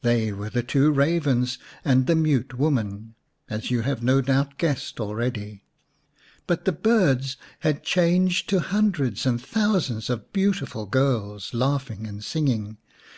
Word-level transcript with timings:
They 0.00 0.32
were 0.32 0.48
the 0.48 0.62
two 0.62 0.90
ravens 0.90 1.58
and 1.84 2.06
the 2.06 2.14
Mute 2.14 2.54
Woman, 2.58 3.16
as 3.50 3.70
you 3.70 3.82
have 3.82 4.02
no 4.02 4.22
doubt 4.22 4.56
guessed 4.56 4.98
already. 4.98 5.62
But 6.46 6.64
the 6.64 6.72
birds 6.72 7.36
had 7.58 7.82
changed 7.84 8.48
to 8.48 8.60
hundreds 8.60 9.26
and 9.26 9.38
thousands 9.38 10.08
of 10.08 10.32
beautiful 10.32 10.86
girls, 10.86 11.52
laughing 11.52 12.06
and 12.06 12.24
singing. 12.24 12.78